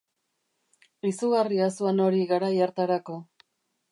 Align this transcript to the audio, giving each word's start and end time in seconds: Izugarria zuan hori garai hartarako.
Izugarria 1.09 1.69
zuan 1.75 2.03
hori 2.05 2.25
garai 2.33 2.51
hartarako. 2.67 3.21